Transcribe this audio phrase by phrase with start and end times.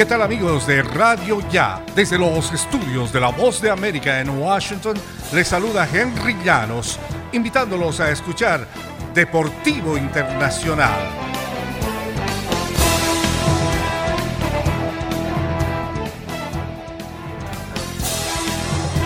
[0.00, 1.84] ¿Qué tal amigos de Radio Ya?
[1.94, 4.96] Desde los estudios de La Voz de América en Washington,
[5.30, 6.98] les saluda Henry Llanos,
[7.32, 8.66] invitándolos a escuchar
[9.12, 11.39] Deportivo Internacional.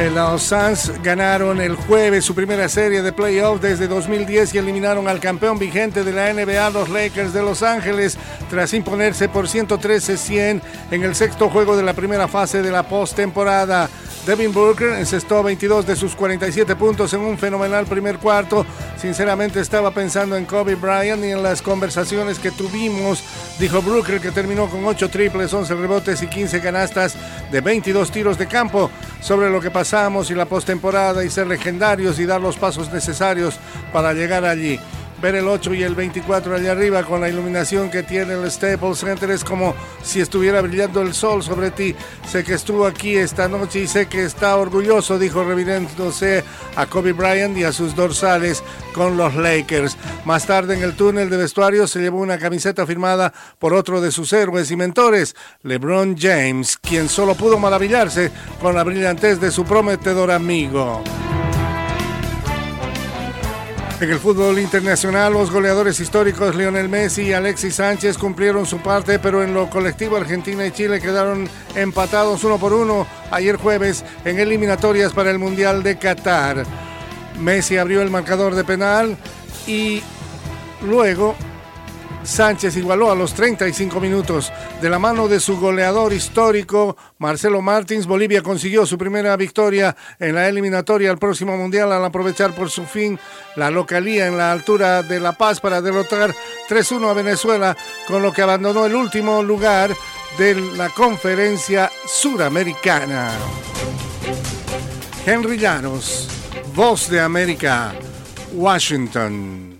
[0.00, 5.20] Los Suns ganaron el jueves su primera serie de playoffs desde 2010 y eliminaron al
[5.20, 8.18] campeón vigente de la NBA, los Lakers de Los Ángeles,
[8.50, 13.88] tras imponerse por 113-100 en el sexto juego de la primera fase de la postemporada.
[14.26, 18.64] Devin Booker encestó 22 de sus 47 puntos en un fenomenal primer cuarto.
[18.96, 23.22] Sinceramente estaba pensando en Kobe Bryant y en las conversaciones que tuvimos,
[23.58, 27.16] dijo Booker que terminó con 8 triples, 11 rebotes y 15 canastas
[27.52, 28.90] de 22 tiros de campo
[29.24, 33.58] sobre lo que pasamos y la postemporada y ser legendarios y dar los pasos necesarios
[33.90, 34.78] para llegar allí
[35.24, 38.98] ver el 8 y el 24 allá arriba con la iluminación que tiene el Staples
[38.98, 41.96] Center es como si estuviera brillando el sol sobre ti.
[42.30, 46.44] Sé que estuvo aquí esta noche y sé que está orgulloso, dijo revirándose
[46.76, 49.96] a Kobe Bryant y a sus dorsales con los Lakers.
[50.26, 54.12] Más tarde en el túnel de vestuario se llevó una camiseta firmada por otro de
[54.12, 59.64] sus héroes y mentores, LeBron James, quien solo pudo maravillarse con la brillantez de su
[59.64, 61.02] prometedor amigo.
[64.00, 69.18] En el fútbol internacional, los goleadores históricos Lionel Messi y Alexis Sánchez cumplieron su parte,
[69.20, 74.40] pero en lo colectivo Argentina y Chile quedaron empatados uno por uno ayer jueves en
[74.40, 76.64] eliminatorias para el Mundial de Qatar.
[77.40, 79.16] Messi abrió el marcador de penal
[79.66, 80.02] y
[80.82, 81.36] luego
[82.24, 84.52] Sánchez igualó a los 35 minutos.
[84.80, 90.34] De la mano de su goleador histórico, Marcelo Martins, Bolivia consiguió su primera victoria en
[90.34, 93.18] la eliminatoria al próximo Mundial al aprovechar por su fin
[93.56, 96.34] la localía en la altura de La Paz para derrotar
[96.68, 97.76] 3-1 a Venezuela,
[98.08, 99.94] con lo que abandonó el último lugar
[100.38, 103.30] de la conferencia suramericana.
[105.26, 106.28] Henry Llanos,
[106.74, 107.92] Voz de América,
[108.52, 109.73] Washington.